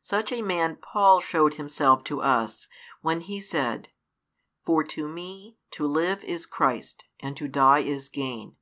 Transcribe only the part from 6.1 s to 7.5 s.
is Christ, and to